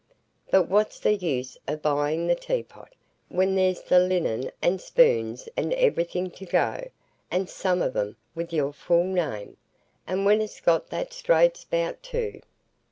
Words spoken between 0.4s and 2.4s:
But what's the use o' buying the